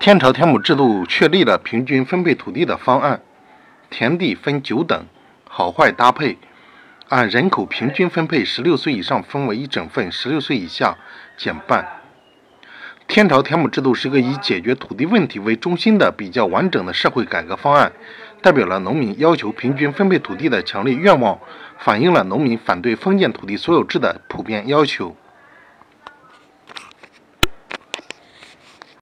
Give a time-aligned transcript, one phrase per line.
[0.00, 3.20] 天朝田亩制度确立了平均分配土地的方案
[3.90, 5.04] 田地分九等
[5.46, 6.38] 好坏搭配
[7.10, 10.96] 按人口平均分配十六岁以上分为一整份十六岁以下
[11.36, 11.86] 减半。
[13.08, 17.92] 天朝田亩制度是个以解决土地问题为中心的比较完整的社会改革方案
[18.40, 21.38] 代表了农民要求平均分配土地的强烈愿望
[21.78, 25.14] 反映了农民反对封建土地所有制的普遍要求。